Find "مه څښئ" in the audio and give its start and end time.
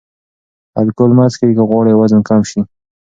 1.17-1.49